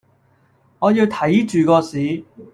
[0.79, 2.25] 我要睇著個市